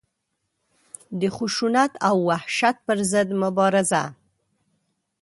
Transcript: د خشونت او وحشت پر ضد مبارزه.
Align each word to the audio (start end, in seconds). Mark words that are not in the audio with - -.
د 1.19 1.21
خشونت 1.37 1.91
او 2.07 2.15
وحشت 2.29 2.75
پر 2.85 2.97
ضد 3.11 3.29
مبارزه. 3.43 4.03